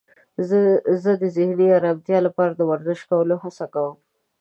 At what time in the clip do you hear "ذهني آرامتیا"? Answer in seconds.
1.37-2.19